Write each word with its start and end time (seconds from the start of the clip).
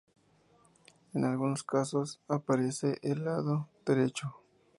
En 1.13 1.25
algunos 1.25 1.61
casos, 1.63 2.19
aparece 2.27 2.97
en 3.03 3.19
el 3.19 3.25
lado 3.25 3.69
derecho. 3.85 4.33